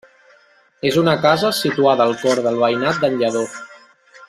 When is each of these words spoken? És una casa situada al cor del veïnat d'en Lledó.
És 0.91 0.97
una 1.01 1.13
casa 1.25 1.51
situada 1.59 2.09
al 2.09 2.15
cor 2.23 2.43
del 2.47 2.59
veïnat 2.65 3.05
d'en 3.05 3.21
Lledó. 3.21 3.45